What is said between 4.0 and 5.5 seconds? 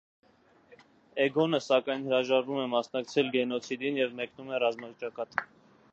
և մեկնում է ռազմաճակատ։